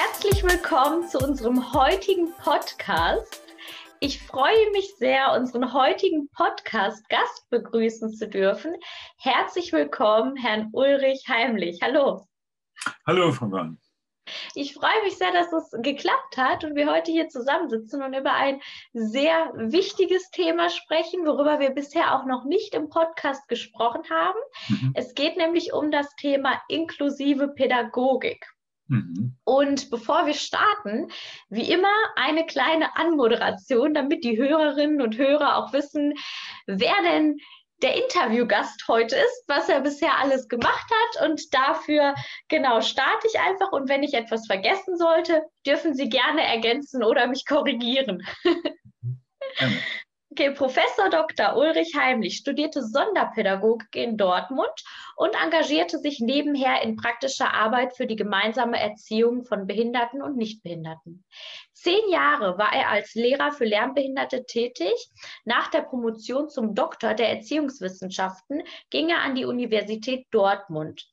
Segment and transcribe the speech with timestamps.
[0.00, 3.42] Herzlich willkommen zu unserem heutigen Podcast.
[3.98, 8.76] Ich freue mich sehr, unseren heutigen Podcast-Gast begrüßen zu dürfen.
[9.18, 11.80] Herzlich willkommen, Herrn Ulrich Heimlich.
[11.82, 12.28] Hallo.
[13.08, 13.80] Hallo, Frau Bahn.
[14.54, 18.34] Ich freue mich sehr, dass es geklappt hat und wir heute hier zusammensitzen und über
[18.34, 18.60] ein
[18.92, 24.38] sehr wichtiges Thema sprechen, worüber wir bisher auch noch nicht im Podcast gesprochen haben.
[24.68, 24.92] Mhm.
[24.94, 28.46] Es geht nämlich um das Thema inklusive Pädagogik.
[28.88, 29.36] Mhm.
[29.44, 31.10] Und bevor wir starten,
[31.48, 36.14] wie immer eine kleine Anmoderation, damit die Hörerinnen und Hörer auch wissen,
[36.66, 37.38] wer denn
[37.82, 41.28] der Interviewgast heute ist, was er bisher alles gemacht hat.
[41.28, 42.14] Und dafür,
[42.48, 43.70] genau, starte ich einfach.
[43.70, 48.26] Und wenn ich etwas vergessen sollte, dürfen Sie gerne ergänzen oder mich korrigieren.
[49.58, 49.76] Gerne.
[50.38, 51.56] Okay, Professor Dr.
[51.56, 54.70] Ulrich Heimlich studierte Sonderpädagogik in Dortmund
[55.16, 61.24] und engagierte sich nebenher in praktischer Arbeit für die gemeinsame Erziehung von Behinderten und Nichtbehinderten.
[61.72, 64.94] Zehn Jahre war er als Lehrer für Lernbehinderte tätig.
[65.44, 71.04] Nach der Promotion zum Doktor der Erziehungswissenschaften ging er an die Universität Dortmund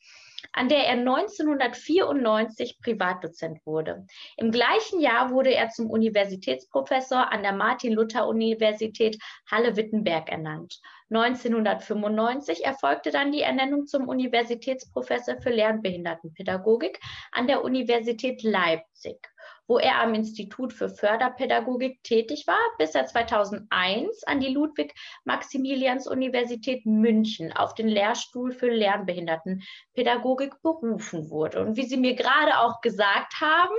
[0.54, 4.06] an der er 1994 Privatdozent wurde.
[4.38, 9.18] Im gleichen Jahr wurde er zum Universitätsprofessor an der Martin-Luther-Universität
[9.50, 10.80] Halle-Wittenberg ernannt.
[11.10, 17.00] 1995 erfolgte dann die Ernennung zum Universitätsprofessor für Lernbehindertenpädagogik
[17.32, 19.35] an der Universität Leipzig
[19.68, 27.52] wo er am Institut für Förderpädagogik tätig war, bis er 2001 an die Ludwig-Maximilians-Universität München
[27.54, 31.62] auf den Lehrstuhl für Lernbehindertenpädagogik berufen wurde.
[31.62, 33.76] Und wie Sie mir gerade auch gesagt haben,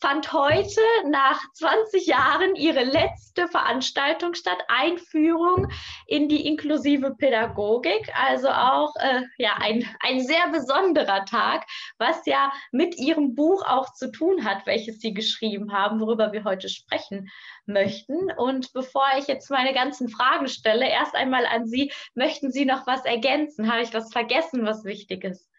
[0.00, 5.68] fand heute nach 20 Jahren ihre letzte Veranstaltung statt, Einführung
[6.06, 8.10] in die inklusive Pädagogik.
[8.14, 11.66] Also auch äh, ja, ein, ein sehr besonderer Tag,
[11.98, 16.44] was ja mit ihrem Buch auch zu tun hat, welches sie geschrieben haben, worüber wir
[16.44, 17.28] heute sprechen
[17.66, 18.30] möchten.
[18.38, 22.86] Und bevor ich jetzt meine ganzen Fragen stelle, erst einmal an Sie, möchten Sie noch
[22.86, 23.70] was ergänzen?
[23.70, 25.50] Habe ich was vergessen, was wichtig ist?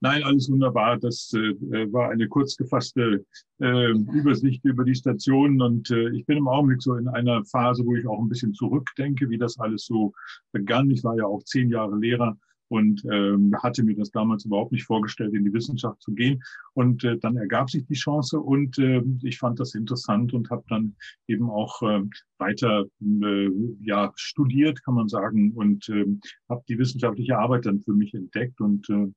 [0.00, 0.96] Nein, alles wunderbar.
[0.96, 3.24] Das äh, war eine kurz gefasste
[3.60, 5.60] äh, Übersicht über die Stationen.
[5.60, 8.54] Und äh, ich bin im Augenblick so in einer Phase, wo ich auch ein bisschen
[8.54, 10.12] zurückdenke, wie das alles so
[10.52, 10.90] begann.
[10.90, 12.36] Ich war ja auch zehn Jahre Lehrer
[12.68, 16.42] und ähm, hatte mir das damals überhaupt nicht vorgestellt, in die Wissenschaft zu gehen.
[16.74, 20.64] Und äh, dann ergab sich die Chance und äh, ich fand das interessant und habe
[20.68, 20.94] dann
[21.26, 22.02] eben auch äh,
[22.38, 23.48] weiter äh,
[23.80, 26.06] ja studiert, kann man sagen, und äh,
[26.48, 29.08] habe die wissenschaftliche Arbeit dann für mich entdeckt und äh,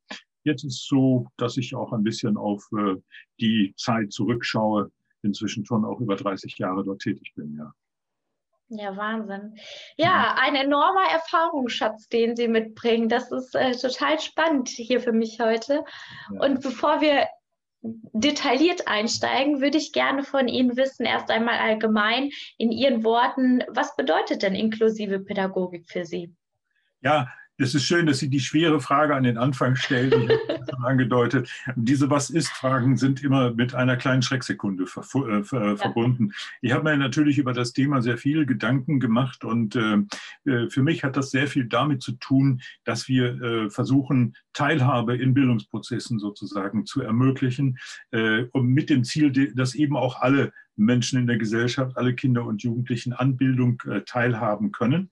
[0.44, 2.95] Jetzt ist so, dass ich auch ein bisschen auf äh,
[3.40, 4.91] die Zeit zurückschaue,
[5.22, 7.72] inzwischen schon auch über 30 Jahre dort tätig bin, ja.
[8.73, 9.55] Ja, Wahnsinn.
[9.97, 13.09] Ja, ein enormer Erfahrungsschatz, den Sie mitbringen.
[13.09, 15.83] Das ist äh, total spannend hier für mich heute.
[16.33, 16.39] Ja.
[16.39, 17.27] Und bevor wir
[17.81, 23.95] detailliert einsteigen, würde ich gerne von Ihnen wissen, erst einmal allgemein in Ihren Worten, was
[23.97, 26.33] bedeutet denn inklusive Pädagogik für Sie?
[27.01, 27.27] Ja,
[27.61, 30.11] es ist schön, dass Sie die schwere Frage an den Anfang stellen.
[30.11, 31.49] Habe schon angedeutet.
[31.75, 35.75] Diese Was ist-Fragen sind immer mit einer kleinen Schrecksekunde ver äh, ver ja.
[35.75, 36.31] verbunden.
[36.61, 39.97] Ich habe mir natürlich über das Thema sehr viel Gedanken gemacht und äh,
[40.45, 45.16] äh, für mich hat das sehr viel damit zu tun, dass wir äh, versuchen, Teilhabe
[45.16, 47.78] in Bildungsprozessen sozusagen zu ermöglichen,
[48.11, 52.45] äh, um mit dem Ziel, dass eben auch alle Menschen in der Gesellschaft, alle Kinder
[52.45, 55.09] und Jugendlichen an Bildung äh, teilhaben können.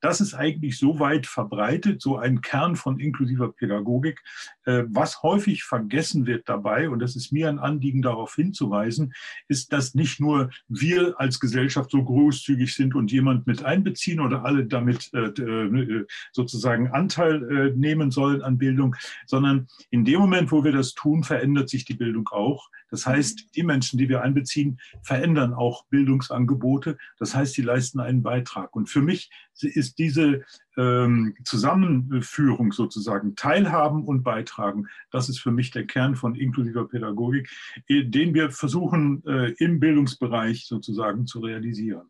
[0.00, 4.20] Das ist eigentlich so weit verbreitet, so ein Kern von inklusiver Pädagogik,
[4.64, 9.14] äh, was häufig vergessen wird dabei, und das ist mir ein Anliegen darauf hinzuweisen,
[9.48, 14.44] ist, dass nicht nur wir als Gesellschaft so großzügig sind und jemand mit einbeziehen oder
[14.44, 18.96] alle damit äh, äh sozusagen Anteil äh, nehmen sollen an Bildung,
[19.26, 22.68] sondern in dem Moment, wo wir das tun, verändert sich die Bildung auch.
[22.90, 26.96] Das heißt, die Menschen, die wir einbeziehen, verändern auch Bildungsangebote.
[27.18, 28.74] Das heißt, sie leisten einen Beitrag.
[28.74, 30.44] Und für mich ist diese
[30.76, 37.50] ähm, Zusammenführung sozusagen, Teilhaben und Beitragen, das ist für mich der Kern von inklusiver Pädagogik,
[37.88, 42.08] äh, den wir versuchen äh, im Bildungsbereich sozusagen zu realisieren.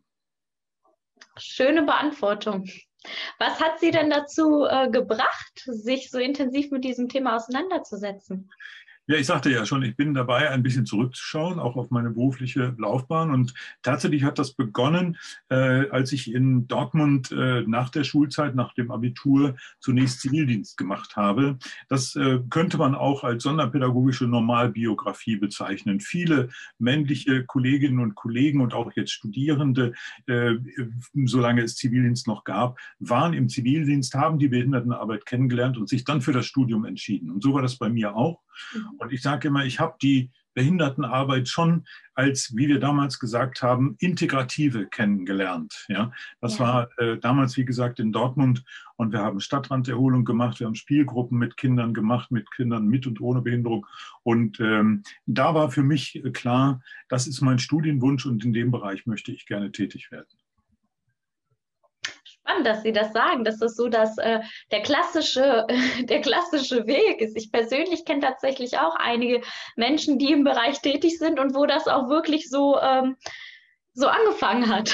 [1.37, 2.69] Schöne Beantwortung.
[3.37, 8.49] Was hat Sie denn dazu äh, gebracht, sich so intensiv mit diesem Thema auseinanderzusetzen?
[9.05, 12.73] Ja, ich sagte ja schon, ich bin dabei, ein bisschen zurückzuschauen, auch auf meine berufliche
[12.77, 13.31] Laufbahn.
[13.31, 15.17] Und tatsächlich hat das begonnen,
[15.49, 21.17] äh, als ich in Dortmund äh, nach der Schulzeit, nach dem Abitur zunächst Zivildienst gemacht
[21.17, 21.57] habe.
[21.89, 25.99] Das äh, könnte man auch als sonderpädagogische Normalbiografie bezeichnen.
[25.99, 26.47] Viele
[26.79, 29.91] männliche Kolleginnen und Kollegen und auch jetzt Studierende,
[30.27, 30.53] äh,
[31.25, 36.21] solange es Zivildienst noch gab, waren im Zivildienst, haben die Behindertenarbeit kennengelernt und sich dann
[36.21, 37.31] für das Studium entschieden.
[37.31, 38.39] Und so war das bei mir auch.
[38.97, 43.95] Und ich sage immer, ich habe die Behindertenarbeit schon als, wie wir damals gesagt haben,
[43.99, 45.85] integrative kennengelernt.
[45.87, 46.11] Ja,
[46.41, 46.65] das ja.
[46.65, 48.63] war äh, damals, wie gesagt, in Dortmund
[48.95, 53.19] und wir haben Stadtranderholung gemacht, wir haben Spielgruppen mit Kindern gemacht, mit Kindern mit und
[53.19, 53.87] ohne Behinderung.
[54.21, 59.05] Und ähm, da war für mich klar, das ist mein Studienwunsch und in dem Bereich
[59.05, 60.27] möchte ich gerne tätig werden
[62.43, 64.39] spannend, dass Sie das sagen, dass das so dass, äh,
[64.71, 65.65] der, klassische,
[66.03, 67.35] der klassische Weg ist.
[67.37, 69.41] Ich persönlich kenne tatsächlich auch einige
[69.75, 73.15] Menschen, die im Bereich tätig sind und wo das auch wirklich so, ähm,
[73.93, 74.93] so angefangen hat.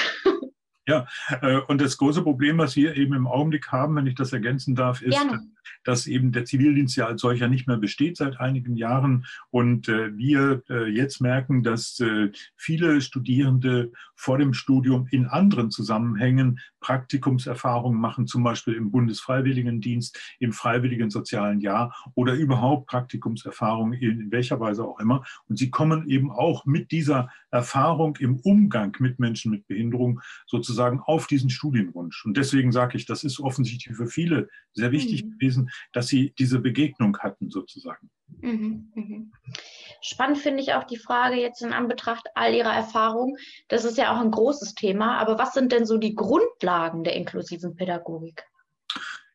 [0.86, 1.06] Ja,
[1.42, 4.74] äh, und das große Problem, was wir eben im Augenblick haben, wenn ich das ergänzen
[4.74, 5.40] darf, ist, Gerne
[5.84, 10.16] dass eben der Zivildienst ja als solcher nicht mehr besteht seit einigen Jahren und äh,
[10.16, 18.00] wir äh, jetzt merken, dass äh, viele Studierende vor dem Studium in anderen Zusammenhängen Praktikumserfahrungen
[18.00, 24.84] machen, zum Beispiel im Bundesfreiwilligendienst, im freiwilligen sozialen Jahr oder überhaupt Praktikumserfahrungen in welcher Weise
[24.84, 25.24] auch immer.
[25.48, 31.00] Und sie kommen eben auch mit dieser Erfahrung im Umgang mit Menschen mit Behinderung sozusagen
[31.00, 32.24] auf diesen Studienwunsch.
[32.24, 35.36] Und deswegen sage ich, das ist offensichtlich für viele sehr wichtig mhm.
[35.60, 38.10] Gewesen, dass sie diese Begegnung hatten sozusagen.
[38.40, 39.32] Mhm, mhm.
[40.02, 43.36] Spannend finde ich auch die Frage jetzt in Anbetracht all Ihrer Erfahrungen.
[43.68, 47.16] Das ist ja auch ein großes Thema, aber was sind denn so die Grundlagen der
[47.16, 48.44] inklusiven Pädagogik?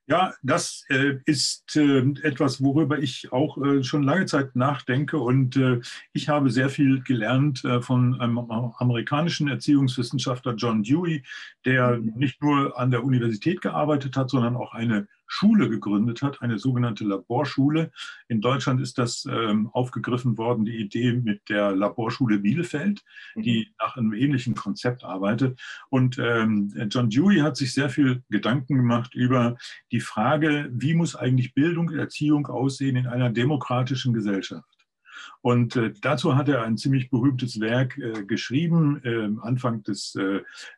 [0.08, 5.18] Ja, das äh, ist äh, etwas, worüber ich auch äh, schon lange Zeit nachdenke.
[5.18, 5.82] Und äh,
[6.14, 11.24] ich habe sehr viel gelernt äh, von einem amerikanischen Erziehungswissenschaftler John Dewey,
[11.66, 12.14] der mhm.
[12.18, 17.04] nicht nur an der Universität gearbeitet hat, sondern auch eine Schule gegründet hat, eine sogenannte
[17.04, 17.92] Laborschule.
[18.28, 23.04] In Deutschland ist das ähm, aufgegriffen worden, die Idee mit der Laborschule Bielefeld,
[23.36, 23.76] die mhm.
[23.80, 25.60] nach einem ähnlichen Konzept arbeitet.
[25.90, 29.58] Und ähm, John Dewey hat sich sehr viel Gedanken gemacht über
[29.92, 34.75] die Frage, wie muss eigentlich Bildung, Erziehung aussehen in einer demokratischen Gesellschaft.
[35.42, 40.18] Und äh, dazu hat er ein ziemlich berühmtes Werk äh, geschrieben, äh, Anfang des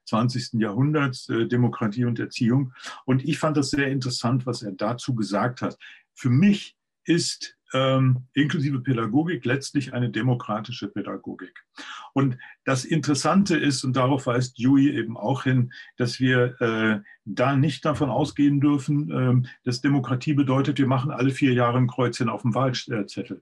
[0.06, 0.54] 20.
[0.54, 2.74] Äh, Jahrhunderts, äh, Demokratie und Erziehung.
[3.06, 5.78] Und ich fand das sehr interessant, was er dazu gesagt hat.
[6.14, 6.77] Für mich
[7.08, 11.66] ist ähm, inklusive Pädagogik letztlich eine demokratische Pädagogik.
[12.14, 17.56] Und das Interessante ist, und darauf weist Dewey eben auch hin, dass wir äh, da
[17.56, 19.12] nicht davon ausgehen dürfen,
[19.44, 23.42] äh, dass Demokratie bedeutet, wir machen alle vier Jahre ein Kreuzchen auf dem Wahlzettel,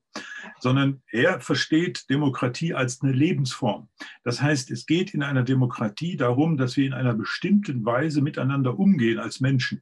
[0.59, 3.89] sondern er versteht Demokratie als eine Lebensform.
[4.23, 8.79] Das heißt, es geht in einer Demokratie darum, dass wir in einer bestimmten Weise miteinander
[8.79, 9.81] umgehen als Menschen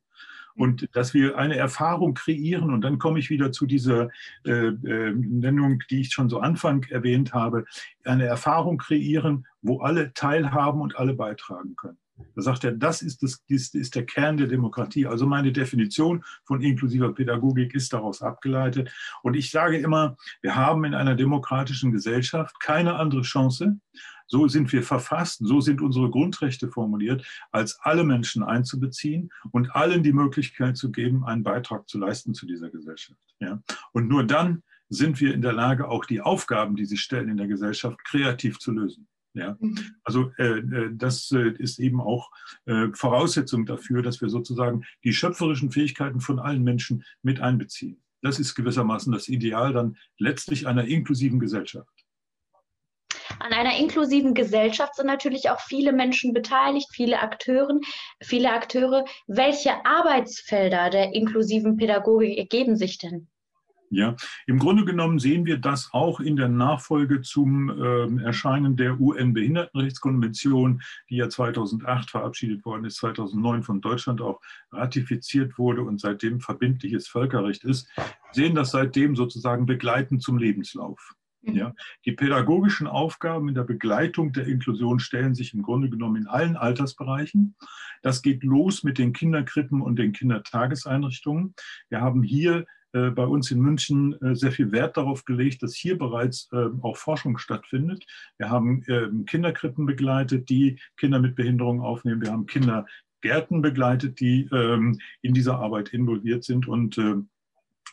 [0.55, 2.73] und dass wir eine Erfahrung kreieren.
[2.73, 4.09] Und dann komme ich wieder zu dieser
[4.45, 7.65] äh, äh, Nennung, die ich schon so Anfang erwähnt habe,
[8.03, 11.97] eine Erfahrung kreieren, wo alle teilhaben und alle beitragen können.
[12.35, 15.07] Da sagt er, das ist, das, das ist der Kern der Demokratie.
[15.07, 18.91] Also meine Definition von inklusiver Pädagogik ist daraus abgeleitet.
[19.23, 23.77] Und ich sage immer, wir haben in einer demokratischen Gesellschaft keine andere Chance,
[24.28, 30.04] so sind wir verfasst, so sind unsere Grundrechte formuliert, als alle Menschen einzubeziehen und allen
[30.04, 33.20] die Möglichkeit zu geben, einen Beitrag zu leisten zu dieser Gesellschaft.
[33.40, 33.62] Ja?
[33.92, 37.38] Und nur dann sind wir in der Lage, auch die Aufgaben, die sie stellen in
[37.38, 39.08] der Gesellschaft, kreativ zu lösen.
[39.36, 39.80] Ja, mhm.
[40.04, 42.30] also äh, äh, das äh, ist eben auch
[42.66, 48.00] äh, Voraussetzung dafür, dass wir sozusagen die schöpferischen Fähigkeiten von allen Menschen mit einbeziehen.
[48.22, 52.02] Das ist gewissermaßen das Ideal dann letztlich einer inklusiven Gesellschaft.
[53.43, 57.77] An einer inklusiven Gesellschaft sind natürlich auch viele Menschen beteiligt, viele Akteure,
[58.21, 59.03] viele Akteure.
[59.27, 63.27] Welche Arbeitsfelder der inklusiven Pädagogik ergeben sich denn?
[63.89, 64.15] Ja,
[64.47, 70.81] im Grunde genommen sehen wir das auch in der Nachfolge zum äh, Erscheinen der UN-Behindertenrechtskonvention,
[71.09, 74.39] die ja 2008 verabschiedet worden ist, 2009 von Deutschland auch
[74.71, 77.91] ratifiziert wurde und seitdem verbindliches Völkerrecht ist,
[78.31, 81.13] sehen das seitdem sozusagen begleitend zum Lebenslauf.
[81.43, 81.55] Mhm.
[81.55, 81.73] Ja,
[82.05, 86.55] die pädagogischen Aufgaben in der Begleitung der Inklusion stellen sich im Grunde genommen in allen
[86.55, 87.55] Altersbereichen.
[88.01, 91.53] Das geht los mit den Kinderkrippen und den Kindertageseinrichtungen.
[91.89, 95.75] Wir haben hier äh, bei uns in München äh, sehr viel Wert darauf gelegt, dass
[95.75, 98.05] hier bereits äh, auch Forschung stattfindet.
[98.38, 102.21] Wir haben ähm, Kinderkrippen begleitet, die Kinder mit Behinderung aufnehmen.
[102.21, 106.97] Wir haben Kindergärten begleitet, die ähm, in dieser Arbeit involviert sind und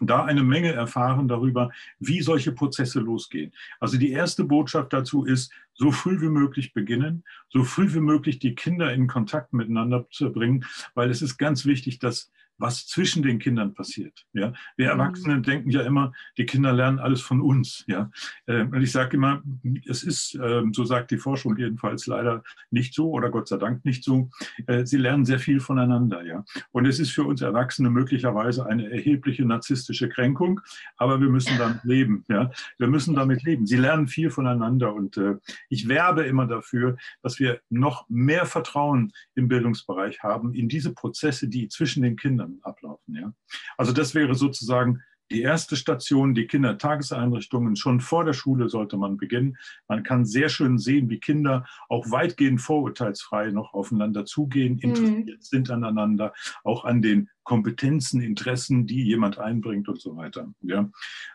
[0.00, 3.52] da eine Menge erfahren darüber, wie solche Prozesse losgehen.
[3.78, 8.38] Also die erste Botschaft dazu ist, so früh wie möglich beginnen, so früh wie möglich
[8.38, 10.64] die Kinder in Kontakt miteinander zu bringen,
[10.94, 12.30] weil es ist ganz wichtig, dass
[12.60, 14.26] was zwischen den Kindern passiert.
[14.32, 14.52] Ja?
[14.76, 15.00] Wir mhm.
[15.00, 17.84] Erwachsenen denken ja immer, die Kinder lernen alles von uns.
[17.88, 18.10] Ja?
[18.46, 19.42] Ähm, und ich sage immer,
[19.86, 23.84] es ist, ähm, so sagt die Forschung jedenfalls leider nicht so oder Gott sei Dank
[23.84, 24.30] nicht so.
[24.66, 26.22] Äh, sie lernen sehr viel voneinander.
[26.24, 26.44] Ja?
[26.70, 30.60] Und es ist für uns Erwachsene möglicherweise eine erhebliche narzisstische Kränkung,
[30.98, 32.24] aber wir müssen damit leben.
[32.28, 32.50] Ja?
[32.78, 33.66] Wir müssen damit leben.
[33.66, 35.36] Sie lernen viel voneinander und äh,
[35.70, 41.48] ich werbe immer dafür, dass wir noch mehr Vertrauen im Bildungsbereich haben in diese Prozesse,
[41.48, 43.14] die zwischen den Kindern ablaufen.
[43.14, 43.32] Ja?
[43.76, 47.76] Also das wäre sozusagen die erste Station, die Kindertageseinrichtungen.
[47.76, 49.56] Schon vor der Schule sollte man beginnen.
[49.88, 54.80] Man kann sehr schön sehen, wie Kinder auch weitgehend vorurteilsfrei noch aufeinander zugehen, mhm.
[54.80, 55.42] interessiert mhm.
[55.42, 56.32] sind aneinander,
[56.64, 60.52] auch an den Kompetenzen, Interessen, die jemand einbringt und so weiter.
[60.62, 60.90] Ja.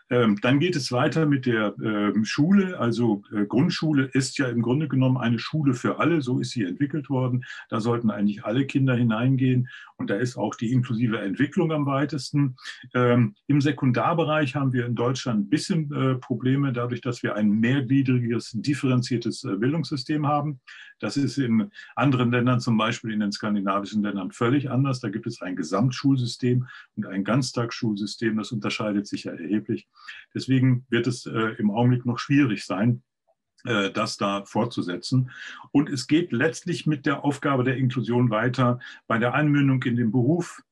[0.08, 2.78] Ähm, dann geht es weiter mit der ähm, Schule.
[2.78, 6.22] Also äh, Grundschule ist ja im Grunde genommen eine Schule für alle.
[6.22, 7.44] So ist sie entwickelt worden.
[7.68, 9.68] Da sollten eigentlich alle Kinder hineingehen.
[9.96, 12.56] Und da ist auch die inklusive Entwicklung am weitesten.
[12.94, 17.50] Ähm, Im Sekundarbereich haben wir in Deutschland ein bisschen äh, Probleme, dadurch, dass wir ein
[17.50, 20.60] mehrgliedriges, differenziertes äh, Bildungssystem haben.
[20.98, 25.00] Das ist in anderen Ländern, zum Beispiel in den skandinavischen Ländern, völlig anders.
[25.00, 28.36] Da gibt es ein Gesamtschulsystem und ein Ganztagsschulsystem.
[28.36, 29.88] Das unterscheidet sich ja erheblich.
[30.34, 33.02] Deswegen wird es äh, im Augenblick noch schwierig sein,
[33.64, 35.30] äh, das da fortzusetzen.
[35.72, 40.12] Und es geht letztlich mit der Aufgabe der Inklusion weiter bei der Einmündung in den
[40.12, 40.62] Beruf,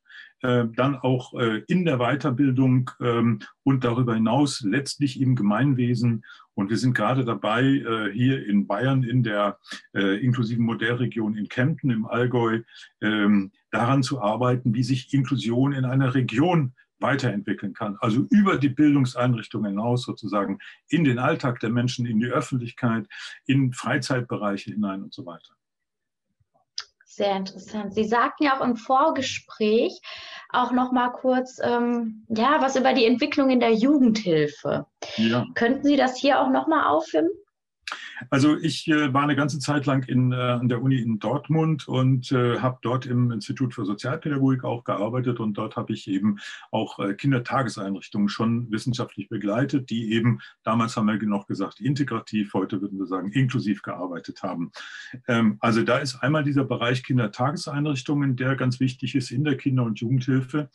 [0.45, 6.23] äh, dann auch äh, in der Weiterbildung ähm, und darüber hinaus letztlich im Gemeinwesen.
[6.53, 9.59] Und wir sind gerade dabei, äh, hier in Bayern in der
[9.95, 12.61] inklusiven Modellregion in Kempten im Allgäu
[13.01, 17.97] ähm, daran zu arbeiten, wie sich Inklusion in einer Region weiterentwickeln kann.
[18.01, 20.59] Also über die Bildungseinrichtungen hinaus sozusagen
[20.89, 23.07] in den Alltag der Menschen, in die Öffentlichkeit,
[23.47, 25.55] in Freizeitbereiche hinein und so weiter.
[27.05, 27.95] Sehr interessant.
[27.95, 30.01] Sie sagten ja auch im Vorgespräch
[30.49, 34.87] auch noch mal kurz ähm, ja was über die Entwicklung in der Jugendhilfe.
[35.17, 35.45] Ja.
[35.55, 37.29] Könnten Sie das hier auch noch mal aufführen?
[38.31, 41.89] Also ich äh, war eine ganze Zeit lang in, äh, an der Uni in Dortmund
[41.89, 46.39] und äh, habe dort im Institut für Sozialpädagogik auch gearbeitet und dort habe ich eben
[46.71, 52.81] auch äh, Kindertageseinrichtungen schon wissenschaftlich begleitet, die eben, damals haben wir noch gesagt, integrativ, heute
[52.81, 54.73] würden wir sagen, inklusiv gearbeitet haben.
[55.29, 59.85] Ähm, also da ist einmal dieser Bereich Kindertageseinrichtungen, der ganz wichtig ist in der Kinder-
[59.85, 60.71] und Jugendhilfe.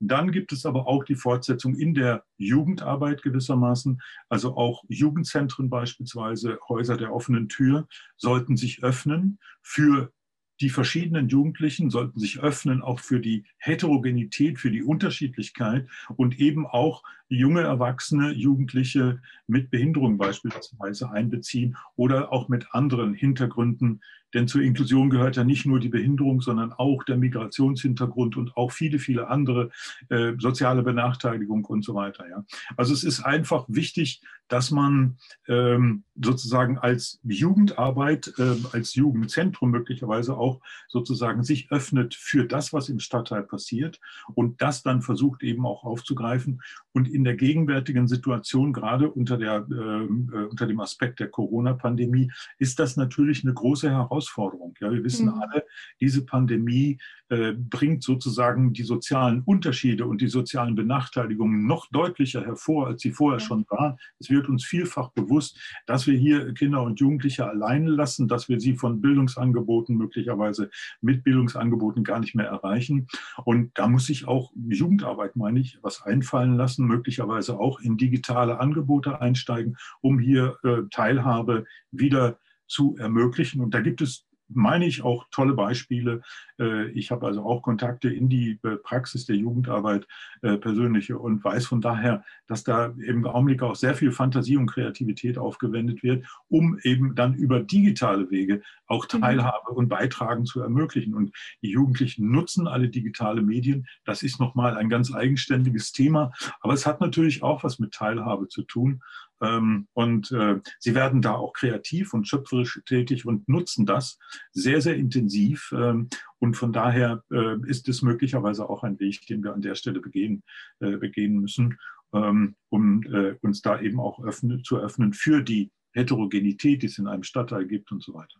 [0.00, 6.58] Dann gibt es aber auch die Fortsetzung in der Jugendarbeit gewissermaßen, also auch Jugendzentren beispielsweise,
[6.68, 10.12] Häuser der offenen Tür sollten sich öffnen für
[10.60, 16.66] die verschiedenen Jugendlichen sollten sich öffnen, auch für die Heterogenität, für die Unterschiedlichkeit und eben
[16.66, 24.00] auch junge Erwachsene, Jugendliche mit Behinderung beispielsweise einbeziehen oder auch mit anderen Hintergründen
[24.34, 28.72] denn zur Inklusion gehört ja nicht nur die Behinderung, sondern auch der Migrationshintergrund und auch
[28.72, 29.70] viele, viele andere
[30.08, 32.28] äh, soziale Benachteiligung und so weiter.
[32.28, 32.44] Ja.
[32.76, 40.36] Also es ist einfach wichtig, dass man ähm, sozusagen als Jugendarbeit, äh, als Jugendzentrum möglicherweise
[40.36, 44.00] auch sozusagen sich öffnet für das, was im Stadtteil passiert
[44.34, 46.62] und das dann versucht eben auch aufzugreifen.
[46.98, 52.28] Und in der gegenwärtigen Situation, gerade unter, der, ähm, äh, unter dem Aspekt der Corona-Pandemie,
[52.58, 54.74] ist das natürlich eine große Herausforderung.
[54.80, 55.40] Ja, wir wissen mhm.
[55.40, 55.64] alle,
[56.00, 62.88] diese Pandemie äh, bringt sozusagen die sozialen Unterschiede und die sozialen Benachteiligungen noch deutlicher hervor,
[62.88, 63.46] als sie vorher ja.
[63.46, 63.96] schon waren.
[64.18, 68.58] Es wird uns vielfach bewusst, dass wir hier Kinder und Jugendliche alleine lassen, dass wir
[68.58, 70.68] sie von Bildungsangeboten möglicherweise
[71.00, 73.06] mit Bildungsangeboten gar nicht mehr erreichen.
[73.44, 78.58] Und da muss sich auch Jugendarbeit, meine ich, was einfallen lassen, möglicherweise auch in digitale
[78.58, 83.60] Angebote einsteigen, um hier äh, Teilhabe wieder zu ermöglichen.
[83.60, 86.22] Und da gibt es meine ich auch tolle Beispiele.
[86.58, 90.06] Äh, ich habe also auch Kontakte in die äh, Praxis der Jugendarbeit
[90.42, 94.66] äh, persönliche und weiß von daher, dass da im Augenblick auch sehr viel Fantasie und
[94.66, 99.20] Kreativität aufgewendet wird, um eben dann über digitale Wege auch mhm.
[99.20, 101.14] Teilhabe und Beitragen zu ermöglichen.
[101.14, 103.86] Und die Jugendlichen nutzen alle digitale Medien.
[104.04, 106.32] Das ist nochmal ein ganz eigenständiges Thema.
[106.60, 109.02] Aber es hat natürlich auch was mit Teilhabe zu tun.
[109.40, 114.18] Ähm, und äh, sie werden da auch kreativ und schöpferisch tätig und nutzen das
[114.52, 115.72] sehr, sehr intensiv.
[115.72, 119.74] Ähm, und von daher äh, ist es möglicherweise auch ein Weg, den wir an der
[119.74, 120.42] Stelle begehen,
[120.80, 121.78] äh, begehen müssen,
[122.12, 123.04] ähm, um
[123.42, 127.66] uns da eben auch öffnen, zu öffnen für die Heterogenität, die es in einem Stadtteil
[127.66, 128.38] gibt und so weiter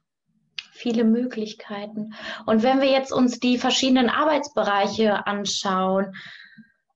[0.78, 2.14] viele Möglichkeiten.
[2.47, 6.14] Und wenn wir jetzt uns die verschiedenen Arbeitsbereiche anschauen,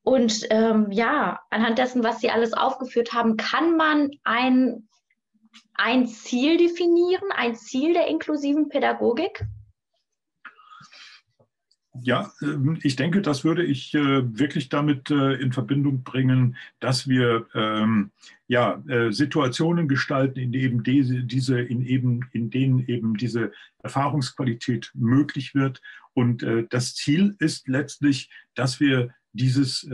[0.02, 4.88] und ähm, ja, anhand dessen, was Sie alles aufgeführt haben, kann man ein,
[5.74, 9.44] ein Ziel definieren, ein Ziel der inklusiven Pädagogik?
[12.00, 17.06] Ja, ähm, ich denke, das würde ich äh, wirklich damit äh, in Verbindung bringen, dass
[17.06, 18.10] wir ähm,
[18.48, 25.54] ja, äh, Situationen gestalten, in denen diese, in eben, in denen eben diese Erfahrungsqualität möglich
[25.54, 25.80] wird.
[26.14, 29.88] Und das Ziel ist letztlich, dass wir dieses,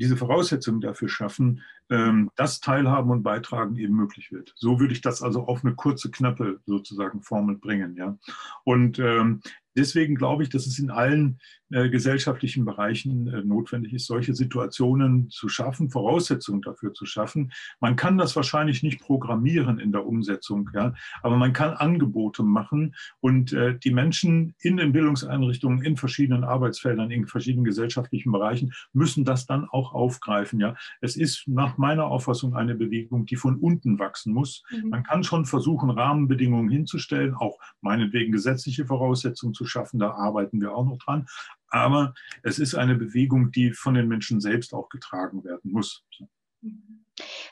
[0.00, 4.52] diese Voraussetzungen dafür schaffen, ähm, dass Teilhaben und Beitragen eben möglich wird.
[4.56, 7.96] So würde ich das also auf eine kurze, knappe sozusagen Formel bringen.
[7.96, 8.16] Ja.
[8.64, 9.42] Und ähm,
[9.76, 11.38] deswegen glaube ich, dass es in allen
[11.72, 17.52] äh, gesellschaftlichen Bereichen äh, notwendig ist, solche Situationen zu schaffen, Voraussetzungen dafür zu schaffen.
[17.78, 22.96] Man kann das wahrscheinlich nicht programmieren in der Umsetzung, ja, aber man kann Angebote machen
[23.20, 29.24] und äh, die Menschen in den Bildungseinrichtungen, in verschiedenen Arbeitsfeldern, in verschiedenen gesellschaftlichen Bereichen müssen
[29.24, 30.58] das dann auch aufgreifen.
[30.58, 30.74] Ja.
[31.00, 34.64] Es ist nach meiner Auffassung eine Bewegung, die von unten wachsen muss.
[34.70, 34.88] Mhm.
[34.88, 40.00] Man kann schon versuchen, Rahmenbedingungen hinzustellen, auch meinetwegen gesetzliche Voraussetzungen zu schaffen.
[40.00, 41.26] Da arbeiten wir auch noch dran.
[41.68, 46.02] Aber es ist eine Bewegung, die von den Menschen selbst auch getragen werden muss.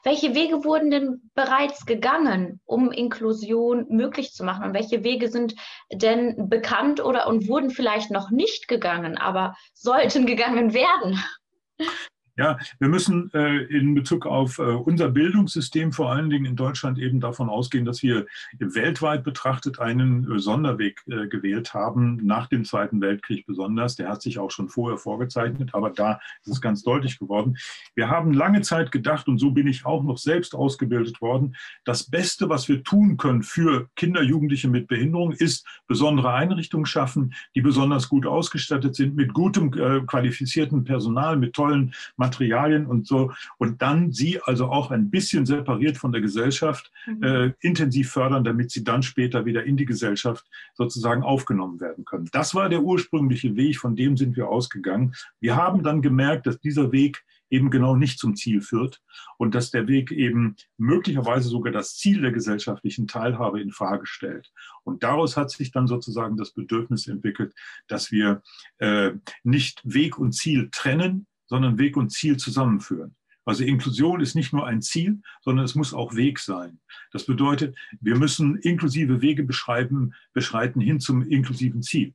[0.03, 4.65] Welche Wege wurden denn bereits gegangen, um Inklusion möglich zu machen?
[4.65, 5.55] Und welche Wege sind
[5.93, 11.23] denn bekannt oder und wurden vielleicht noch nicht gegangen, aber sollten gegangen werden?
[12.39, 16.97] Ja, wir müssen äh, in Bezug auf äh, unser Bildungssystem vor allen Dingen in Deutschland
[17.01, 18.27] eben davon ausgehen, dass wir
[18.61, 23.97] weltweit betrachtet einen äh, Sonderweg äh, gewählt haben, nach dem Zweiten Weltkrieg besonders.
[23.97, 27.59] Der hat sich auch schon vorher vorgezeichnet, aber da ist es ganz deutlich geworden.
[27.97, 32.05] Wir haben lange Zeit gedacht, und so bin ich auch noch selbst ausgebildet worden, das
[32.05, 37.63] Beste, was wir tun können für Kinder, Jugendliche mit Behinderung, ist besondere Einrichtungen schaffen, die
[37.63, 42.28] besonders gut ausgestattet sind, mit gutem äh, qualifizierten Personal, mit tollen Materialien
[42.87, 43.33] und so.
[43.59, 47.23] Und dann sie also auch ein bisschen separiert von der Gesellschaft mhm.
[47.23, 52.29] äh, intensiv fördern, damit sie dann später wieder in die Gesellschaft sozusagen aufgenommen werden können.
[52.33, 55.15] Das war der ursprüngliche Weg, von dem sind wir ausgegangen.
[55.41, 59.01] Wir haben dann gemerkt, dass dieser Weg eben genau nicht zum Ziel führt
[59.37, 64.53] und dass der Weg eben möglicherweise sogar das Ziel der gesellschaftlichen Teilhabe in Frage stellt.
[64.85, 67.55] Und daraus hat sich dann sozusagen das Bedürfnis entwickelt,
[67.87, 68.43] dass wir
[68.79, 69.13] äh,
[69.45, 73.17] nicht Weg und Ziel trennen, sondern Weg und Ziel zusammenführen.
[73.45, 76.81] Also Inklusion ist nicht nur ein Ziel, sondern es muss auch Weg sein.
[77.13, 82.15] Das bedeutet, wir müssen inklusive Wege beschreiben, beschreiten hin zum inklusiven Ziel.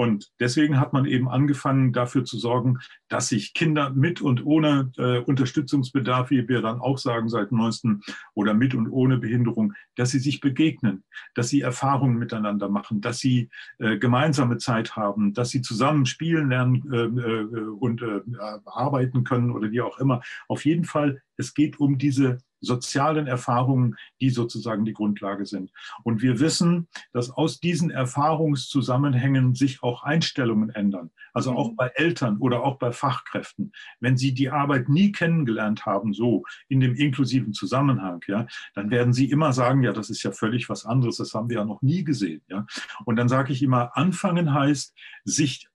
[0.00, 4.90] Und deswegen hat man eben angefangen, dafür zu sorgen, dass sich Kinder mit und ohne
[4.96, 8.00] äh, Unterstützungsbedarf, wie wir dann auch sagen seit neuestem,
[8.32, 13.18] oder mit und ohne Behinderung, dass sie sich begegnen, dass sie Erfahrungen miteinander machen, dass
[13.18, 18.22] sie äh, gemeinsame Zeit haben, dass sie zusammen spielen lernen äh, äh und äh,
[18.64, 20.22] arbeiten können oder wie auch immer.
[20.48, 25.70] Auf jeden Fall, es geht um diese sozialen Erfahrungen, die sozusagen die Grundlage sind.
[26.04, 31.10] Und wir wissen, dass aus diesen Erfahrungszusammenhängen sich auch Einstellungen ändern.
[31.32, 31.76] Also auch mhm.
[31.76, 33.72] bei Eltern oder auch bei Fachkräften.
[34.00, 39.12] Wenn sie die Arbeit nie kennengelernt haben, so in dem inklusiven Zusammenhang, ja, dann werden
[39.12, 41.82] sie immer sagen, ja, das ist ja völlig was anderes, das haben wir ja noch
[41.82, 42.42] nie gesehen.
[42.48, 42.66] Ja.
[43.04, 44.94] Und dann sage ich immer, anfangen heißt,
[45.24, 45.68] sich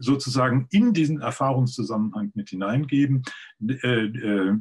[0.00, 3.22] sozusagen in diesen Erfahrungszusammenhang mit hineingeben,
[3.66, 4.58] äh, äh,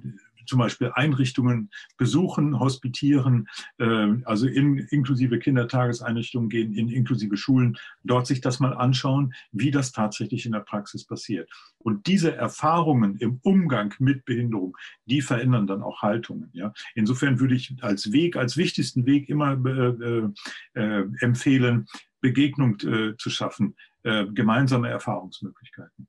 [0.47, 8.27] zum Beispiel Einrichtungen besuchen, hospitieren, äh, also in inklusive Kindertageseinrichtungen gehen, in inklusive Schulen, dort
[8.27, 11.49] sich das mal anschauen, wie das tatsächlich in der Praxis passiert.
[11.79, 16.49] Und diese Erfahrungen im Umgang mit Behinderung, die verändern dann auch Haltungen.
[16.53, 16.73] Ja?
[16.95, 20.29] Insofern würde ich als Weg, als wichtigsten Weg immer äh,
[20.73, 21.87] äh, empfehlen,
[22.19, 26.07] Begegnung äh, zu schaffen, äh, gemeinsame Erfahrungsmöglichkeiten.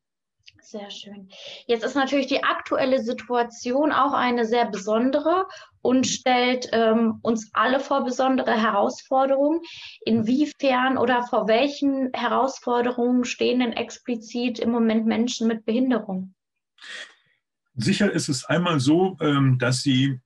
[0.70, 1.30] Sehr schön.
[1.66, 5.46] Jetzt ist natürlich die aktuelle Situation auch eine sehr besondere
[5.80, 9.62] und stellt ähm, uns alle vor besondere Herausforderungen.
[10.04, 16.34] Inwiefern oder vor welchen Herausforderungen stehen denn explizit im Moment Menschen mit Behinderung?
[17.74, 20.20] Sicher ist es einmal so, ähm, dass sie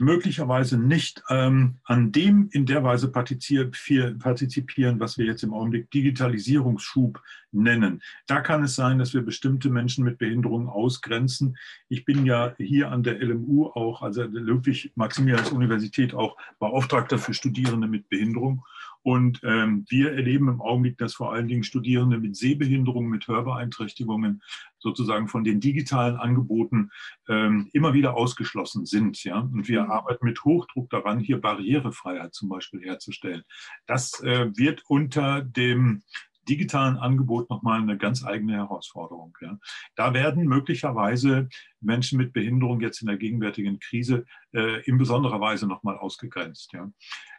[0.00, 7.20] möglicherweise nicht ähm, an dem in der Weise partizipieren, was wir jetzt im Augenblick Digitalisierungsschub
[7.52, 8.02] nennen.
[8.26, 11.56] Da kann es sein, dass wir bestimmte Menschen mit Behinderungen ausgrenzen.
[11.88, 17.88] Ich bin ja hier an der LMU auch, also der Ludwig-Maximilians-Universität auch Beauftragter für Studierende
[17.88, 18.64] mit Behinderung.
[19.08, 24.42] Und ähm, wir erleben im Augenblick, dass vor allen Dingen Studierende mit Sehbehinderungen, mit Hörbeeinträchtigungen
[24.78, 26.90] sozusagen von den digitalen Angeboten
[27.26, 29.24] ähm, immer wieder ausgeschlossen sind.
[29.24, 29.38] Ja?
[29.38, 29.92] Und wir mhm.
[29.92, 33.44] arbeiten mit Hochdruck daran, hier Barrierefreiheit zum Beispiel herzustellen.
[33.86, 36.02] Das äh, wird unter dem
[36.46, 39.34] digitalen Angebot nochmal eine ganz eigene Herausforderung.
[39.40, 39.58] Ja.
[39.96, 41.48] Da werden möglicherweise
[41.80, 46.74] Menschen mit Behinderung jetzt in der gegenwärtigen Krise äh, in besonderer Weise nochmal ausgegrenzt.
[46.74, 46.90] Ja.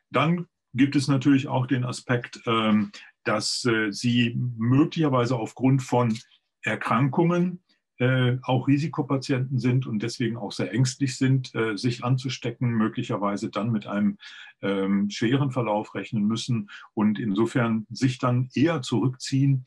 [0.10, 2.92] Dann gibt es natürlich auch den Aspekt, ähm,
[3.24, 6.18] dass äh, sie möglicherweise aufgrund von
[6.62, 7.62] Erkrankungen
[7.98, 13.72] äh, auch Risikopatienten sind und deswegen auch sehr ängstlich sind, äh, sich anzustecken, möglicherweise dann
[13.72, 14.18] mit einem
[14.62, 19.66] ähm, schweren Verlauf rechnen müssen und insofern sich dann eher zurückziehen.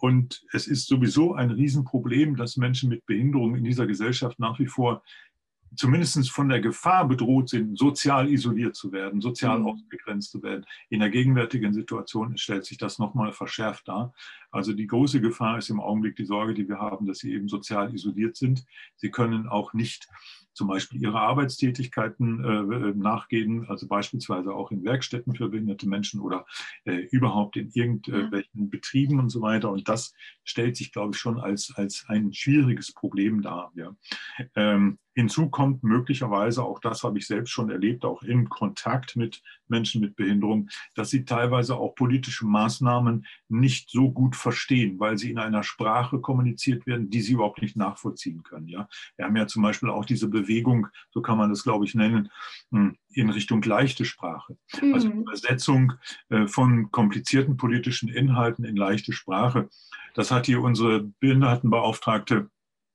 [0.00, 4.68] Und es ist sowieso ein Riesenproblem, dass Menschen mit Behinderung in dieser Gesellschaft nach wie
[4.68, 5.02] vor
[5.74, 9.66] zumindest von der Gefahr bedroht sind, sozial isoliert zu werden, sozial mhm.
[9.66, 10.64] ausgegrenzt zu werden.
[10.88, 14.12] In der gegenwärtigen Situation stellt sich das nochmal verschärft dar.
[14.50, 17.48] Also die große Gefahr ist im Augenblick die Sorge, die wir haben, dass sie eben
[17.48, 18.64] sozial isoliert sind.
[18.96, 20.08] Sie können auch nicht
[20.56, 26.46] zum Beispiel ihre Arbeitstätigkeiten äh, nachgehen, also beispielsweise auch in Werkstätten für behinderte Menschen oder
[26.84, 28.66] äh, überhaupt in irgendwelchen ja.
[28.70, 29.70] Betrieben und so weiter.
[29.70, 33.70] Und das stellt sich, glaube ich, schon als, als ein schwieriges Problem dar.
[33.74, 33.94] Ja.
[34.54, 39.42] Ähm, hinzu kommt möglicherweise, auch das habe ich selbst schon erlebt, auch im Kontakt mit
[39.68, 45.32] Menschen mit Behinderung, dass sie teilweise auch politische Maßnahmen nicht so gut verstehen, weil sie
[45.32, 48.68] in einer Sprache kommuniziert werden, die sie überhaupt nicht nachvollziehen können.
[48.68, 48.88] Ja?
[49.16, 52.30] Wir haben ja zum Beispiel auch diese Bewegung, so kann man das, glaube ich, nennen,
[52.70, 54.56] hm, in Richtung leichte Sprache.
[54.80, 54.94] Mhm.
[54.94, 55.94] Also Übersetzung
[56.28, 59.68] äh, von komplizierten politischen Inhalten in leichte Sprache.
[60.14, 62.48] Das hat hier unsere Behindertenbeauftragte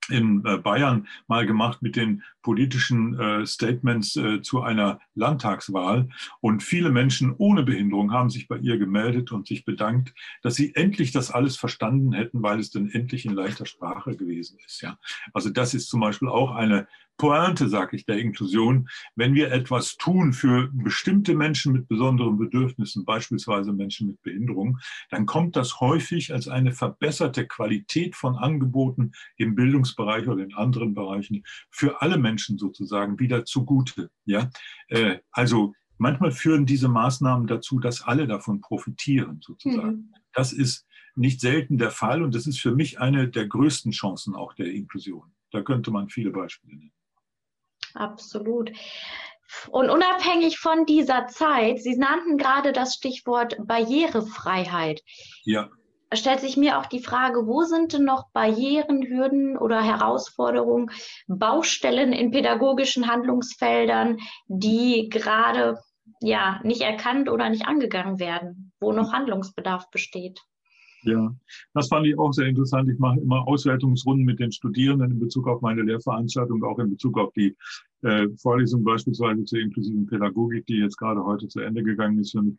[0.08, 6.10] in äh, Bayern mal gemacht mit den politischen äh, Statements äh, zu einer Landtagswahl.
[6.40, 10.76] Und viele Menschen ohne Behinderung haben sich bei ihr gemeldet und sich bedankt, dass sie
[10.76, 14.82] endlich das alles verstanden hätten, weil es dann endlich in leichter Sprache gewesen ist.
[14.82, 14.98] Ja.
[15.34, 16.88] Also das ist zum Beispiel auch eine
[17.22, 23.06] Pointe, sage ich, der Inklusion, wenn wir etwas tun für bestimmte Menschen mit besonderen Bedürfnissen,
[23.06, 24.80] beispielsweise Menschen mit Behinderung,
[25.12, 30.96] dann kommt das häufig als eine verbesserte Qualität von Angeboten im Bildungsbereich oder in anderen
[30.96, 34.10] Bereichen für alle Menschen sozusagen wieder zugute.
[34.26, 34.50] Ja?
[34.88, 39.92] Äh, also manchmal führen diese Maßnahmen dazu, dass alle davon profitieren sozusagen.
[39.92, 40.14] Mhm.
[40.34, 44.36] Das ist nicht selten der Fall und das ist für mich eine der größten Chancen
[44.36, 45.34] auch der Inklusion.
[45.52, 46.94] Da könnte man viele Beispiele nennen.
[47.94, 48.72] Absolut.
[49.70, 55.04] Und unabhängig von dieser Zeit, Sie nannten gerade das Stichwort Barrierefreiheit.
[55.44, 55.70] Ja.
[56.14, 60.92] Stellt sich mir auch die Frage, wo sind denn noch Barrieren, Hürden oder Herausforderungen,
[61.28, 65.80] Baustellen in pädagogischen Handlungsfeldern, die gerade
[66.22, 70.42] ja nicht erkannt oder nicht angegangen werden, wo noch Handlungsbedarf besteht?
[71.04, 71.34] Ja,
[71.74, 72.90] das fand ich auch sehr interessant.
[72.90, 77.18] Ich mache immer Auswertungsrunden mit den Studierenden in Bezug auf meine Lehrveranstaltung, auch in Bezug
[77.18, 77.56] auf die
[78.04, 82.44] äh, Vorlesung beispielsweise zur inklusiven Pädagogik, die jetzt gerade heute zu Ende gegangen ist für
[82.44, 82.56] mich.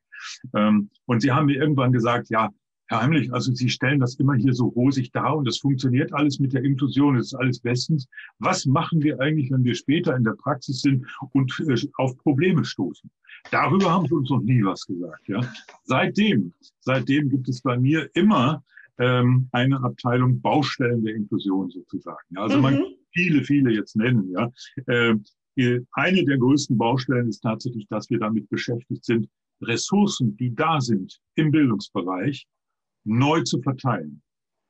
[0.55, 2.51] Ähm, und sie haben mir irgendwann gesagt, ja,
[3.01, 6.53] Heimlich, also Sie stellen das immer hier so rosig dar und das funktioniert alles mit
[6.53, 8.09] der Inklusion, das ist alles bestens.
[8.39, 12.65] Was machen wir eigentlich, wenn wir später in der Praxis sind und äh, auf Probleme
[12.65, 13.11] stoßen?
[13.51, 15.29] Darüber haben Sie uns noch nie was gesagt.
[15.29, 15.41] Ja?
[15.85, 18.63] Seitdem, seitdem gibt es bei mir immer
[18.99, 22.27] ähm, eine Abteilung Baustellen der Inklusion sozusagen.
[22.31, 22.43] Ja?
[22.43, 22.63] Also mhm.
[22.63, 24.31] man kann viele, viele jetzt nennen.
[24.31, 24.51] Ja?
[24.87, 25.15] Äh,
[25.93, 29.29] eine der größten Baustellen ist tatsächlich, dass wir damit beschäftigt sind,
[29.61, 32.47] Ressourcen, die da sind im Bildungsbereich,
[33.05, 34.23] neu zu verteilen.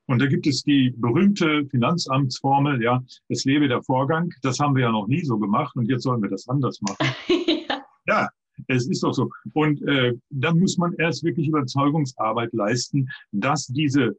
[0.06, 4.30] Und da gibt es die berühmte Finanzamtsformel, ja, es lebe der Vorgang.
[4.42, 7.14] Das haben wir ja noch nie so gemacht und jetzt sollen wir das anders machen.
[7.68, 7.82] ja.
[8.06, 8.28] ja,
[8.66, 9.30] es ist doch so.
[9.54, 14.16] Und äh, dann muss man erst wirklich Überzeugungsarbeit leisten, dass diese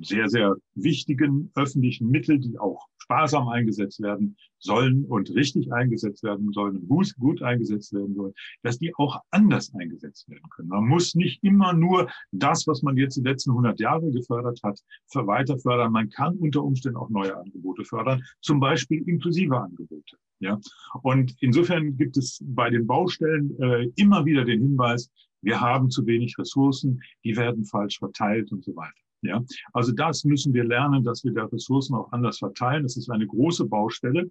[0.00, 6.52] sehr, sehr wichtigen öffentlichen Mittel, die auch sparsam eingesetzt werden sollen und richtig eingesetzt werden
[6.52, 10.68] sollen und gut, gut eingesetzt werden sollen, dass die auch anders eingesetzt werden können.
[10.68, 14.80] Man muss nicht immer nur das, was man jetzt die letzten 100 Jahre gefördert hat,
[15.14, 15.92] weiter fördern.
[15.92, 20.16] Man kann unter Umständen auch neue Angebote fördern, zum Beispiel inklusive Angebote.
[20.38, 20.60] Ja,
[21.02, 26.04] und insofern gibt es bei den Baustellen äh, immer wieder den Hinweis, wir haben zu
[26.06, 29.05] wenig Ressourcen, die werden falsch verteilt und so weiter.
[29.22, 32.82] Ja, also das müssen wir lernen, dass wir da Ressourcen auch anders verteilen.
[32.82, 34.30] Das ist eine große Baustelle.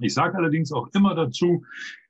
[0.00, 1.64] Ich sage allerdings auch immer dazu,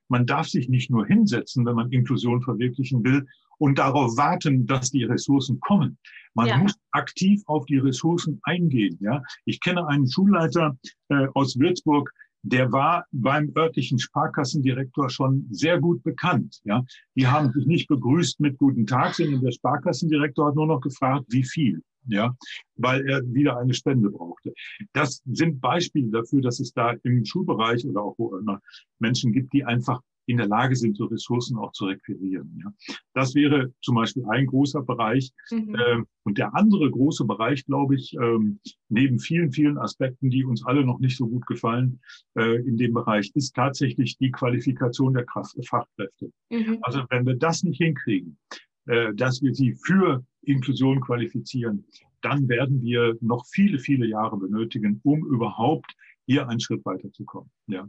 [0.09, 3.25] man darf sich nicht nur hinsetzen, wenn man Inklusion verwirklichen will
[3.59, 5.97] und darauf warten, dass die Ressourcen kommen.
[6.33, 6.57] Man ja.
[6.57, 8.97] muss aktiv auf die Ressourcen eingehen.
[9.01, 10.77] Ja, ich kenne einen Schulleiter
[11.09, 16.59] äh, aus Würzburg, der war beim örtlichen Sparkassendirektor schon sehr gut bekannt.
[16.63, 16.83] Ja,
[17.15, 21.25] die haben sich nicht begrüßt mit Guten Tag, sondern der Sparkassendirektor hat nur noch gefragt,
[21.29, 22.35] wie viel ja,
[22.75, 24.53] weil er wieder eine Spende brauchte.
[24.93, 28.59] Das sind Beispiele dafür, dass es da im Schulbereich oder auch wo immer
[28.99, 32.61] Menschen gibt, die einfach in der Lage sind, so Ressourcen auch zu requirieren.
[32.63, 32.95] Ja.
[33.13, 35.31] Das wäre zum Beispiel ein großer Bereich.
[35.49, 35.75] Mhm.
[35.75, 38.59] Ähm, und der andere große Bereich, glaube ich, ähm,
[38.89, 41.99] neben vielen, vielen Aspekten, die uns alle noch nicht so gut gefallen
[42.37, 46.31] äh, in dem Bereich, ist tatsächlich die Qualifikation der Kraft Fachkräfte.
[46.51, 46.77] Mhm.
[46.83, 48.37] Also wenn wir das nicht hinkriegen,
[48.85, 51.85] dass wir sie für Inklusion qualifizieren,
[52.21, 55.93] dann werden wir noch viele, viele Jahre benötigen, um überhaupt
[56.25, 57.49] hier einen Schritt weiterzukommen.
[57.67, 57.87] Ja.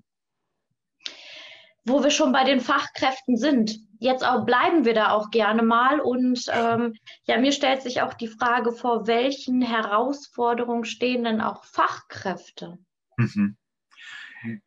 [1.85, 6.00] Wo wir schon bei den Fachkräften sind, jetzt auch bleiben wir da auch gerne mal.
[6.00, 11.64] Und ähm, ja, mir stellt sich auch die Frage, vor welchen Herausforderungen stehen denn auch
[11.64, 12.79] Fachkräfte?
[13.16, 13.57] Mhm.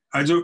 [0.10, 0.44] Also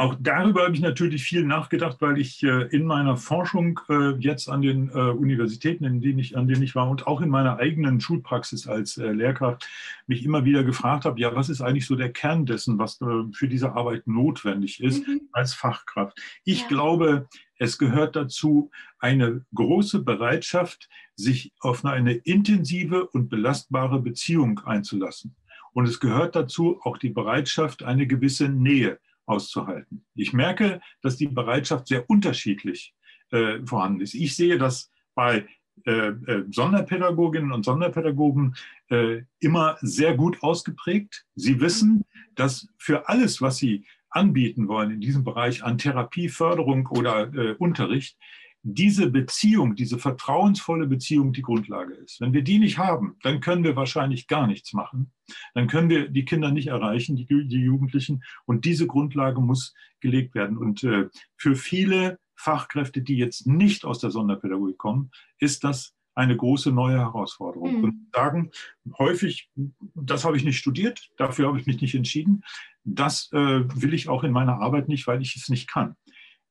[0.00, 4.48] auch darüber habe ich natürlich viel nachgedacht, weil ich äh, in meiner Forschung äh, jetzt
[4.48, 7.58] an den äh, Universitäten, in denen ich, an denen ich war und auch in meiner
[7.58, 9.68] eigenen Schulpraxis als Lehrkraft
[10.06, 12.98] mich immer wieder gefragt habe, ja, was ist eigentlich so der Kern dessen, was
[13.32, 15.20] für diese Arbeit notwendig ist mhm.
[15.32, 16.18] als Fachkraft?
[16.44, 16.68] Ich ja.
[16.68, 25.36] glaube, es gehört dazu eine große Bereitschaft, sich auf eine intensive und belastbare Beziehung einzulassen.
[25.72, 28.98] Und es gehört dazu auch die Bereitschaft, eine gewisse Nähe
[29.30, 30.04] auszuhalten.
[30.14, 32.94] Ich merke, dass die Bereitschaft sehr unterschiedlich
[33.30, 34.14] äh, vorhanden ist.
[34.14, 35.46] Ich sehe das bei
[35.86, 38.54] äh, äh, Sonderpädagoginnen und Sonderpädagogen
[38.90, 41.24] äh, immer sehr gut ausgeprägt.
[41.36, 46.86] Sie wissen, dass für alles, was sie anbieten wollen in diesem Bereich an Therapie, Förderung
[46.88, 48.18] oder äh, Unterricht,
[48.62, 52.20] diese Beziehung, diese vertrauensvolle Beziehung die Grundlage ist.
[52.20, 55.12] Wenn wir die nicht haben, dann können wir wahrscheinlich gar nichts machen.
[55.54, 58.22] Dann können wir die Kinder nicht erreichen, die, die Jugendlichen.
[58.44, 60.58] Und diese Grundlage muss gelegt werden.
[60.58, 66.36] Und äh, für viele Fachkräfte, die jetzt nicht aus der Sonderpädagogik kommen, ist das eine
[66.36, 67.78] große neue Herausforderung.
[67.78, 67.84] Mhm.
[67.84, 68.50] Und sagen
[68.98, 69.48] häufig,
[69.94, 72.42] das habe ich nicht studiert, dafür habe ich mich nicht entschieden.
[72.84, 75.96] Das äh, will ich auch in meiner Arbeit nicht, weil ich es nicht kann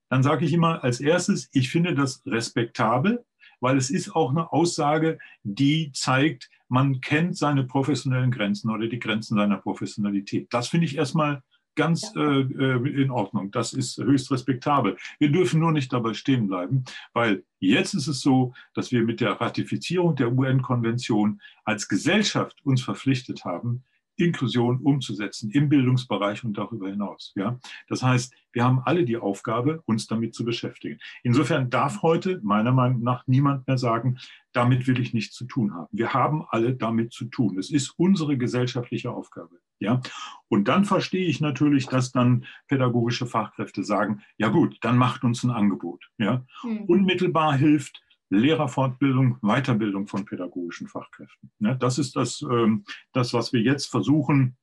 [0.10, 3.24] dann sage ich immer als erstes, ich finde das respektabel,
[3.60, 9.00] weil es ist auch eine Aussage, die zeigt, man kennt seine professionellen Grenzen oder die
[9.00, 10.48] Grenzen seiner Professionalität.
[10.52, 11.41] Das finde ich erstmal
[11.76, 13.52] ganz äh, äh, in Ordnung.
[13.52, 14.98] Das ist höchst respektabel.
[15.17, 19.22] Wir dürfen nur nicht dabei stehen bleiben, weil jetzt ist es so, dass wir mit
[19.22, 23.84] der Ratifizierung der UN-Konvention als Gesellschaft uns verpflichtet haben,
[24.19, 27.34] Inklusion umzusetzen im Bildungsbereich und darüber hinaus.
[27.36, 27.60] Ja?
[27.88, 30.99] Das heißt, wir haben alle die Aufgabe, uns damit zu beschäftigen.
[31.23, 34.17] Insofern darf heute meiner Meinung nach niemand mehr sagen,
[34.51, 35.88] damit will ich nichts zu tun haben.
[35.91, 37.58] Wir haben alle damit zu tun.
[37.58, 39.60] Es ist unsere gesellschaftliche Aufgabe.
[39.79, 40.01] Ja?
[40.47, 45.43] Und dann verstehe ich natürlich, dass dann pädagogische Fachkräfte sagen, ja gut, dann macht uns
[45.43, 46.10] ein Angebot.
[46.17, 46.45] Ja?
[46.63, 46.84] Mhm.
[46.86, 51.52] Unmittelbar hilft, Lehrerfortbildung, Weiterbildung von pädagogischen Fachkräften.
[51.80, 54.56] das ist das, ähm, das, was wir jetzt versuchen,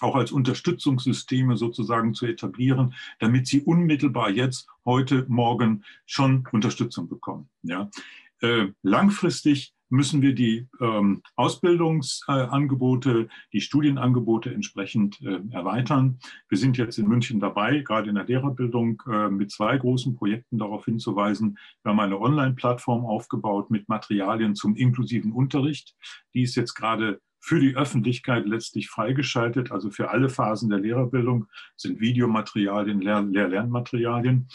[0.00, 7.48] auch als Unterstützungssysteme sozusagen zu etablieren, damit sie unmittelbar jetzt, heute, morgen schon Unterstützung bekommen.
[8.40, 16.18] Äh, langfristig müssen wir die ähm, Ausbildungsangebote, äh, die Studienangebote entsprechend äh, erweitern.
[16.48, 20.58] Wir sind jetzt in München dabei, gerade in der Lehrerbildung, äh, mit zwei großen Projekten
[20.58, 21.58] darauf hinzuweisen.
[21.82, 25.96] Wir haben eine Online-Plattform aufgebaut mit Materialien zum inklusiven Unterricht.
[26.34, 29.70] Die ist jetzt gerade für die Öffentlichkeit letztlich freigeschaltet.
[29.72, 31.46] Also für alle Phasen der Lehrerbildung
[31.76, 34.48] sind Videomaterialien, Lehr Lehr-Lernmaterialien.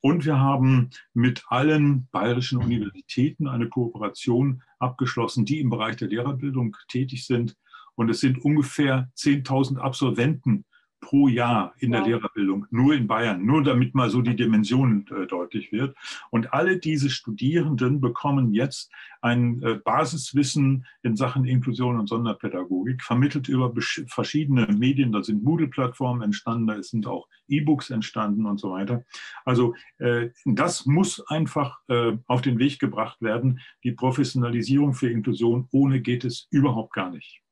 [0.00, 6.76] Und wir haben mit allen bayerischen Universitäten eine Kooperation abgeschlossen, die im Bereich der Lehrerbildung
[6.88, 7.56] tätig sind.
[7.96, 10.64] Und es sind ungefähr 10.000 Absolventen
[11.10, 15.26] pro Jahr in der Lehrerbildung, nur in Bayern, nur damit mal so die Dimension äh,
[15.26, 15.96] deutlich wird.
[16.30, 23.48] Und alle diese Studierenden bekommen jetzt ein äh, Basiswissen in Sachen Inklusion und Sonderpädagogik, vermittelt
[23.48, 23.74] über
[24.06, 25.10] verschiedene Medien.
[25.10, 29.04] Da sind Moodle-Plattformen entstanden, da sind auch E-Books entstanden und so weiter.
[29.44, 33.58] Also äh, das muss einfach äh, auf den Weg gebracht werden.
[33.82, 37.42] Die Professionalisierung für Inklusion, ohne geht es überhaupt gar nicht.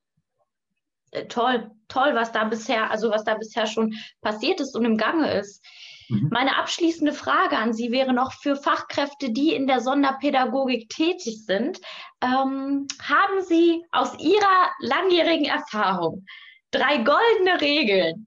[1.10, 4.96] Äh, toll, toll, was da bisher, also was da bisher schon passiert ist und im
[4.96, 5.64] Gange ist.
[6.08, 6.28] Mhm.
[6.30, 11.78] Meine abschließende Frage an Sie wäre noch für Fachkräfte, die in der Sonderpädagogik tätig sind.
[12.22, 16.24] Ähm, haben Sie aus Ihrer langjährigen Erfahrung
[16.70, 18.26] drei goldene Regeln?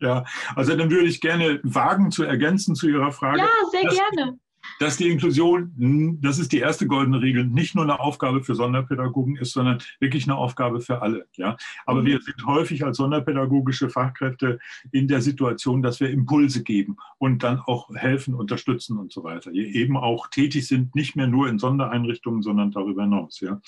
[0.00, 0.24] Ja,
[0.56, 3.38] also dann würde ich gerne wagen zu ergänzen zu Ihrer Frage.
[3.38, 4.38] Ja, sehr gerne
[4.82, 9.36] dass die Inklusion, das ist die erste goldene Regel, nicht nur eine Aufgabe für Sonderpädagogen
[9.36, 11.28] ist, sondern wirklich eine Aufgabe für alle.
[11.36, 11.56] Ja?
[11.86, 12.06] Aber mhm.
[12.06, 14.58] wir sind häufig als sonderpädagogische Fachkräfte
[14.90, 19.52] in der Situation, dass wir Impulse geben und dann auch helfen, unterstützen und so weiter.
[19.52, 23.38] Wir eben auch tätig sind, nicht mehr nur in Sondereinrichtungen, sondern darüber hinaus.
[23.38, 23.60] Ja?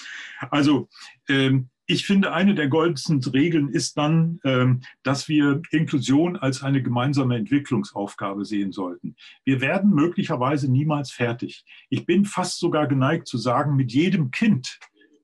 [0.51, 0.89] Also
[1.29, 6.83] ähm, ich finde, eine der goldensten Regeln ist dann, ähm, dass wir Inklusion als eine
[6.83, 9.17] gemeinsame Entwicklungsaufgabe sehen sollten.
[9.45, 11.65] Wir werden möglicherweise niemals fertig.
[11.91, 14.79] Ich bin fast sogar geneigt zu sagen, mit jedem Kind,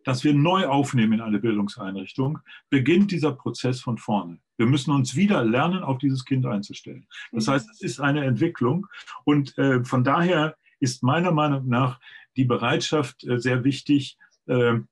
[0.05, 4.38] das wir neu aufnehmen in eine Bildungseinrichtung, beginnt dieser Prozess von vorne.
[4.59, 7.07] Wir müssen uns wieder lernen, auf dieses Kind einzustellen.
[7.33, 7.53] Das mhm.
[7.53, 8.87] heißt, es ist eine Entwicklung
[9.25, 12.01] und äh, von daher ist meiner Meinung nach
[12.37, 14.18] die Bereitschaft äh, sehr wichtig,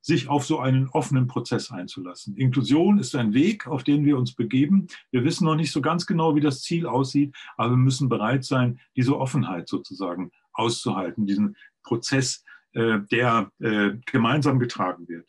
[0.00, 2.36] sich auf so einen offenen Prozess einzulassen.
[2.36, 4.86] Inklusion ist ein Weg, auf den wir uns begeben.
[5.10, 8.44] Wir wissen noch nicht so ganz genau, wie das Ziel aussieht, aber wir müssen bereit
[8.44, 15.28] sein, diese Offenheit sozusagen auszuhalten, diesen Prozess, äh, der äh, gemeinsam getragen wird.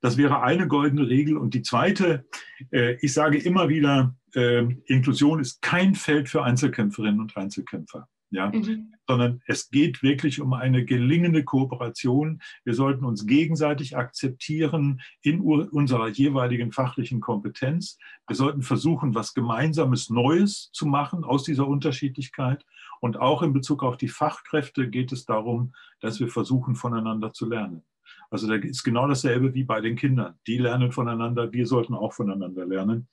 [0.00, 1.36] Das wäre eine goldene Regel.
[1.36, 2.26] Und die zweite,
[3.00, 4.16] ich sage immer wieder,
[4.86, 8.94] Inklusion ist kein Feld für Einzelkämpferinnen und Einzelkämpfer ja, mhm.
[9.06, 12.40] sondern es geht wirklich um eine gelingende Kooperation.
[12.64, 17.98] Wir sollten uns gegenseitig akzeptieren in unserer jeweiligen fachlichen Kompetenz.
[18.26, 22.64] Wir sollten versuchen, was Gemeinsames Neues zu machen aus dieser Unterschiedlichkeit.
[23.00, 27.46] Und auch in Bezug auf die Fachkräfte geht es darum, dass wir versuchen, voneinander zu
[27.46, 27.82] lernen.
[28.30, 30.36] Also da ist genau dasselbe wie bei den Kindern.
[30.46, 33.08] Die lernen voneinander, wir sollten auch voneinander lernen.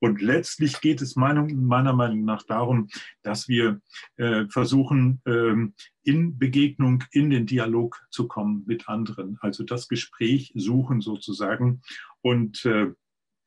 [0.00, 2.88] Und letztlich geht es meiner Meinung nach darum,
[3.22, 3.80] dass wir
[4.16, 10.52] äh, versuchen, ähm, in Begegnung, in den Dialog zu kommen mit anderen, also das Gespräch
[10.54, 11.82] suchen sozusagen.
[12.22, 12.92] Und äh,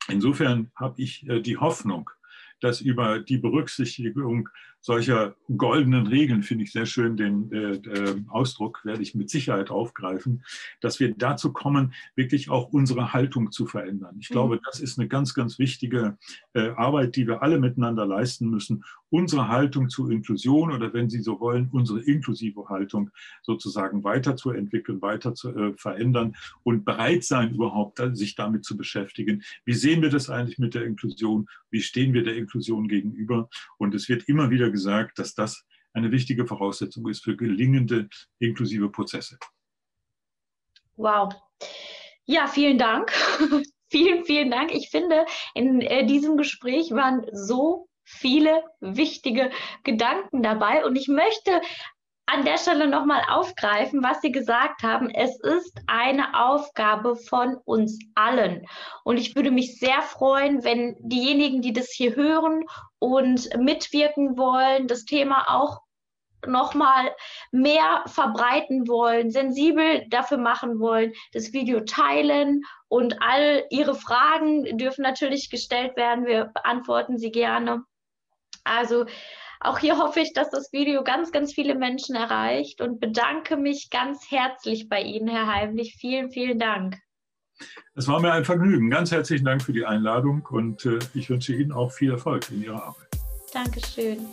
[0.09, 2.09] insofern habe ich äh, die Hoffnung,
[2.59, 4.49] dass über die Berücksichtigung
[4.81, 9.69] solcher goldenen Regeln, finde ich sehr schön den äh, äh, Ausdruck, werde ich mit Sicherheit
[9.69, 10.43] aufgreifen,
[10.81, 14.17] dass wir dazu kommen, wirklich auch unsere Haltung zu verändern.
[14.19, 14.61] Ich glaube, mhm.
[14.65, 16.17] das ist eine ganz, ganz wichtige
[16.53, 18.83] äh, Arbeit, die wir alle miteinander leisten müssen.
[19.11, 23.11] Unsere Haltung zur Inklusion oder wenn Sie so wollen, unsere inklusive Haltung
[23.43, 29.43] sozusagen weiterzuentwickeln, weiter zu äh, verändern und bereit sein, überhaupt sich damit zu beschäftigen.
[29.65, 31.47] Wie sehen wir das eigentlich mit der Inklusion?
[31.69, 33.49] Wie stehen wir der Inklusion gegenüber?
[33.77, 38.89] Und es wird immer wieder gesagt, dass das eine wichtige Voraussetzung ist für gelingende inklusive
[38.89, 39.37] Prozesse.
[40.95, 41.33] Wow.
[42.25, 43.11] Ja, vielen Dank.
[43.91, 44.73] vielen, vielen Dank.
[44.73, 49.51] Ich finde, in äh, diesem Gespräch waren so viele wichtige
[49.83, 51.61] Gedanken dabei und ich möchte
[52.31, 55.09] an der Stelle nochmal aufgreifen, was Sie gesagt haben.
[55.09, 58.65] Es ist eine Aufgabe von uns allen.
[59.03, 62.63] Und ich würde mich sehr freuen, wenn diejenigen, die das hier hören
[62.99, 65.81] und mitwirken wollen, das Thema auch
[66.47, 67.13] nochmal
[67.51, 75.03] mehr verbreiten wollen, sensibel dafür machen wollen, das Video teilen und all Ihre Fragen dürfen
[75.03, 76.25] natürlich gestellt werden.
[76.25, 77.83] Wir beantworten sie gerne.
[78.63, 79.05] Also
[79.59, 83.89] auch hier hoffe ich, dass das Video ganz, ganz viele Menschen erreicht und bedanke mich
[83.91, 85.95] ganz herzlich bei Ihnen, Herr Heimlich.
[85.99, 86.97] Vielen, vielen Dank.
[87.93, 88.89] Es war mir ein Vergnügen.
[88.89, 92.63] Ganz herzlichen Dank für die Einladung und äh, ich wünsche Ihnen auch viel Erfolg in
[92.63, 93.07] Ihrer Arbeit.
[93.53, 94.25] Dankeschön.